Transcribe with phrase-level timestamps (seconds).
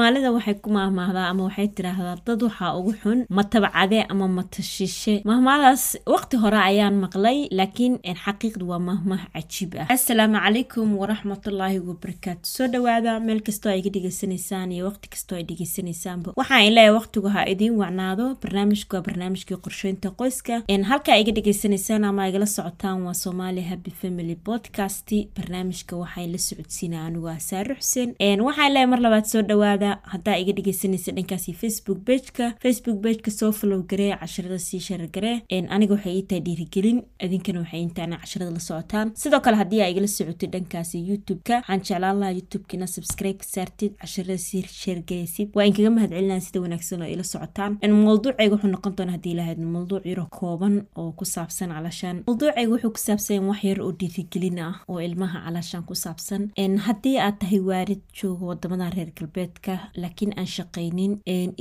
[0.00, 5.84] maalida waxay ku maahmaahdaa ama waxay tiraahdaa dad waxaa ugu xun matabcade ama matashishe mahmaadaas
[6.14, 7.94] waqti hore ayaan maqlay laakiin
[8.24, 9.86] xaqiiqdu waa mahmah cajiib ah.
[9.96, 12.44] Assalaamu calaykum waraxmatullaahi wabarakaatu.
[12.56, 17.28] Soo dhawaada meel kastoo ay ga dhegeysanaysaan iyo waqti kastoo ay dhegeysanaysaanba waxaan leeyahay waqtigu
[17.34, 18.24] ha idiin wacnaado.
[18.42, 20.54] Barnaamijku waa barnaamijkii qorsheynta qoyska.
[20.90, 25.08] Halka ay ga dhegeysanaysaan ama ay gala socotaan waa somaali happy family podcast.
[25.36, 28.40] Barnaamijka waxay la socodsiinaa anigu saare xuseen.
[28.48, 33.52] Waxaan leeyahay mar labaad soo dhawaada haddaa iga dhegeysanaysa dhankaasi facebook bageka facebook bageka soo
[33.52, 35.36] follow garee casharada sii sharar garee
[35.74, 36.98] aniga waxay ii tahay dhiirigelin.
[37.24, 39.12] Idinkana waxay intaana casharada la socotaan.
[39.14, 44.38] Sidoo kale haddii aa igala socotay dhankaasi youtube-ka waxaan jeclaan lahaa youtube-kina subscribe saartid casharada
[44.38, 47.78] sii sheergareysid waa inkaga mahad celinaa sida wanaagsan oo ila socotaan.
[48.08, 52.90] Mawduucayga wuxuu noqon doona haddii lahayd mawduuc yaro kooban oo ku saabsan calashaan mawduucayga wuxuu
[52.96, 56.42] ku saabsan wax yar oo dhiirigelin ah oo ilmaha calashaan ku saabsan.
[56.86, 61.12] Haddii aad tahay waarid jooga waddamada reer galbeedka laakiin aan shaqaynin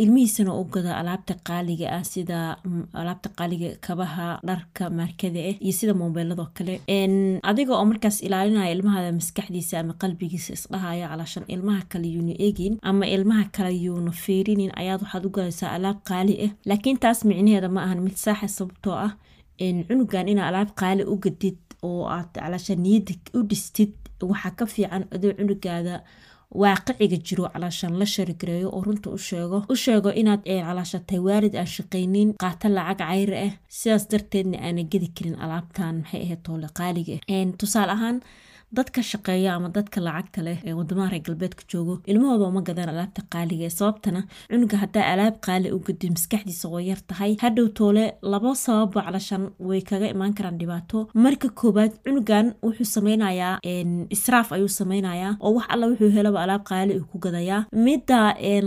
[0.01, 2.37] ilmihiisana u gado alaabta qaaliga ah sida
[3.01, 6.73] alaabta qaaliga kabaha dharka maarkada ah iyo sida moobeeladoo kale.
[7.49, 13.05] Adiga oo markaas ilaalinaya ilmahada maskaxdiisa ama qalbigiisa isdhahaya calashan ilmaha kale yuuna eegin ama
[13.15, 17.79] ilmaha kale yuuna fiirinin ayaad waxaad u gadaysaa alaab qaali ah laakiin taas micnaheeda ma
[17.85, 19.11] ahan mid saaxa sababtoo ah
[19.87, 23.93] cunugan inaa alaab qaali u gadid oo aad calashan niyada u dhistid
[24.31, 25.95] waxaa ka fiican adoo cunugaada
[26.55, 29.57] waaqiciga jiro calaashaan la sharigareeyo oo runta u sheego.
[29.69, 33.53] U sheego inaad calaashatay waalid aan shaqaynin qaata lacag cayri ah.
[33.67, 37.17] Sidaas darteedna aana gedi karin alaabtan maxay ahayd toole qaaliga.
[37.59, 38.17] Tusaale ahaan
[38.71, 42.01] dadka shaqeeya ama dadka lacagta leh ee wadamaha reer galbeedka joogo.
[42.11, 46.99] Ilmahooda uma gadaan alaabta qaaliga sababtana cunuga haddaa alaab qaali u gadid maskaxdiisa oo yar
[47.07, 47.37] tahay.
[47.41, 51.07] Hadhow toole laba sababa calashan way kaga imaan karaan dhibaato.
[51.15, 53.59] Marka koowaad cunugan wuxuu sameynayaa
[54.15, 58.19] israaf ayuu sameynayaa oo wax alla wuxuu helaba alaab qaali uu ku gadayaa midda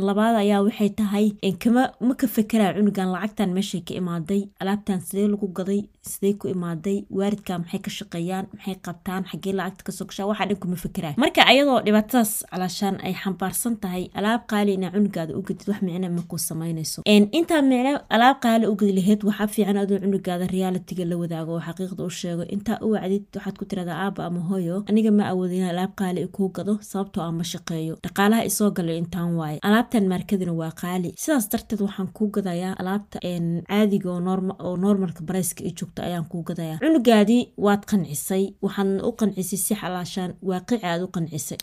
[0.09, 1.27] labaad ayaa waxay tahay
[1.63, 4.43] kama ma ka fekeraya cunugan lacagtan meeshay ka imaaday.
[4.61, 7.05] Alaabtan sidee lagu gaday sidee ku imaaday?
[7.19, 9.23] Waaridka maxay ka shaqeeyaan maxay qabtaan?
[9.31, 14.75] Xagee lacagta waxaa dhan kuma fikeraay marka ayadoo dhibaatadaas calaashaan ay xambaarsan tahay alaab qaali
[14.79, 17.03] inaa cunugaada u gadid wax micno makuu samaynayso.
[17.07, 21.61] Intaa micno alaab qaali u gadi laheyd waxaa fiican adoo cunugaada realitiga la wadaago oo
[21.67, 22.43] xaqiiqda u sheego.
[22.55, 26.27] Intaa u wacdid waxaad ku tiradaa aaba ama hooyo aniga ma awoodo in alaab qaali
[26.37, 27.95] kuu gado sababtoo aan ma shaqeeyo.
[28.05, 29.59] Dhaqaalaha isoo galay intaan waaye.
[29.69, 31.13] Alaabtan maarkadina waa qaali.
[31.23, 33.19] Sidaas darteed waxaan kuu gadayaa alaabta
[33.69, 36.79] caadiga oo normalka barayska i joogto ayaan kuu gadayaa.
[36.85, 41.59] Cunugaadii waad qancisay waxaadna u qancisay si xalaashaan waaqici aad u qancisay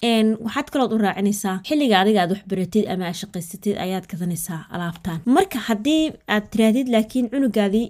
[0.45, 5.17] waxaad kalood u raacinaysaa xilliga adiga waxbaratid ama aad shaqaysatid ayaad gadanaysaa alaabtan.
[5.35, 7.85] Marka haddii aad tiraadid laakiin cunugaadii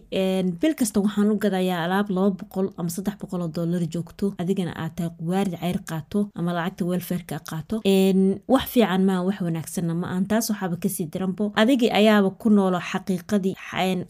[0.62, 4.26] bil kasta waxaan u gadayaa alaab laba boqol ama saddex boqol oo dollar joogto.
[4.42, 7.76] Adigana aad tahay waarid ceyr qaato ama lacagta welfareka qaato.
[8.54, 11.44] Wax fiican maa wax wanaagsanna ma aan taas waxaaba ka sii daranbo.
[11.62, 13.56] Adigii ayaaba ku noolo xaqiiqadii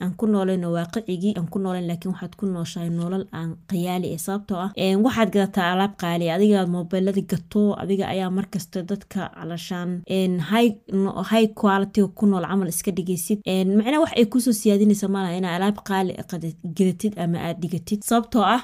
[0.04, 4.18] aan ku noolayno waaqicigii aan ku noolayn laakiin waxaad ku nooshahay nolol aan qayaali ee
[4.26, 4.72] sababtoo ah
[5.06, 9.90] waxaad gadataa alaab qaali adiga mobeelada gato adiga ayaa markasta dadka calashaan
[11.32, 13.40] high quality ku nool camal iska dhigaysid.
[13.78, 16.14] Macnaa wax ay ku soo siyaadinaysa malaha inaa alaab qaali
[16.78, 18.00] gadatid ama aad dhigatid.
[18.10, 18.62] Sababtoo ah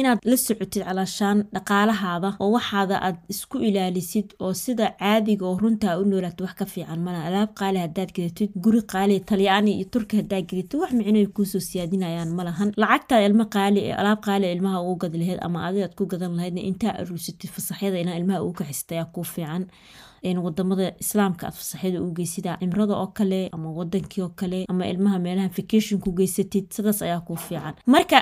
[0.00, 5.98] inaad la socotid calashaan dhaqaalahaada oo waxaada aad isku ilaalisid oo sida caadiga oo runtaa
[6.00, 10.14] u noolaata wax ka fiican malaha alaab qaali hadaad gadatid guri qaali talyaani iyo turki
[10.20, 15.16] hadaa gadatid wax micnoay kuusoo siyaadinayaan malahan lacagtaa ilmo qaali alaab qaali ilmaha ugu gadi
[15.22, 19.24] laheyd ama adigaad ku gadan laheydna intaa aruusatid fasaxyada inaa ilmaha ugu kaxista ayaa kuu
[19.24, 19.66] fiican
[20.34, 25.18] waddamada islaamka aad fasaxyada u geysida cimrada oo kale ama wadankii oo kale ama ilmaha
[25.18, 27.74] meelaha vacation ku geysatid sidaas ayaa kuu fiican.
[27.86, 28.18] Marka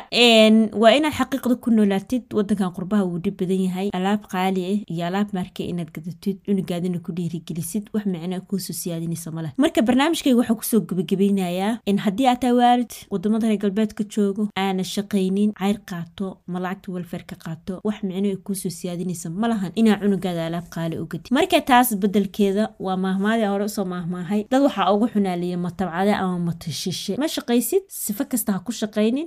[0.82, 3.88] waa inaad xaqiiqda ku noolaatid wadankan qurbaha wuu dhib badan yahay.
[3.92, 9.30] Alaab qaali ah iyo alaab maarke inaad gadatid cunugaadina ku dhiirigelisid wax micno kuusoo siyaadinaysa
[9.30, 14.04] maleh marka barnaamijkayga waxaa ku soo gebagabeynayaa in haddii aad tahay waalid waddamada reer galbeedka
[14.04, 19.96] joogo aana shaqaynin ceyr qaato ma lacagta welfarka qaato wax micno kuusoo siyaadinaysa malahan inaa
[20.02, 24.62] cunugaada alaab qaali u gadid marka taas bedelkeeda waa maahmaadii hore u soo maahmaahay dad
[24.66, 27.82] waxaa ugu xunaaliya matabcade ama matashishe ma shaqaysid?
[27.88, 29.26] Sifo kasta ha ku shaqaynin.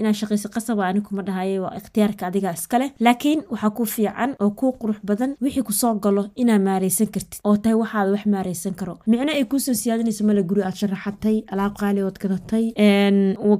[0.00, 4.50] Inaad shaqaysid qasaba ani kuma dhahaye waa ikhtiyaarka adiga iskaleh laakiin waxaa ku fiican oo
[4.58, 8.74] kuu qurux badan wixii ku soo galo inaa maaraysan kartid oo tahay waxaada wax maaraysan
[8.80, 8.94] karo.
[9.06, 12.64] Micno ay kuusoo siyaadinaysa male guri aad sharaxatay alaab qaali ood gadatay.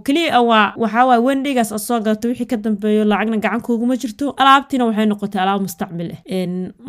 [0.06, 4.34] Keliya waa waxaawaay wendhigaas aad soo gadato wixii ka dambeeyo lacagna gacan kuuguma jirto.
[4.42, 6.22] Alaabtiina waxay noqotay alaab mustacmil ah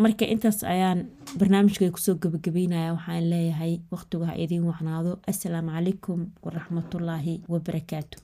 [0.04, 1.00] marka intaas ayaan
[1.38, 8.18] barnaamijka ku soo gabagabeynaya waxaan leeyahay waqtigu ha idiin wacnaado assalaamu calaykum waraxmatullaahi wabarakaatu